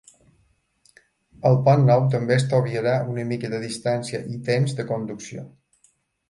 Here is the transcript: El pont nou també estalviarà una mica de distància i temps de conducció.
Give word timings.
El 1.49 1.57
pont 1.67 1.83
nou 1.89 2.05
també 2.15 2.37
estalviarà 2.41 2.95
una 3.11 3.27
mica 3.33 3.53
de 3.53 3.61
distància 3.67 4.23
i 4.37 4.41
temps 4.49 4.75
de 4.81 4.87
conducció. 4.95 5.47